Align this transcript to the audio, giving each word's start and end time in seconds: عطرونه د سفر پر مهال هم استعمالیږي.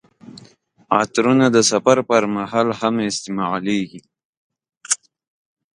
عطرونه 0.99 1.45
د 1.55 1.57
سفر 1.71 1.97
پر 2.09 2.23
مهال 2.35 2.67
هم 2.79 2.95
استعمالیږي. 3.11 4.01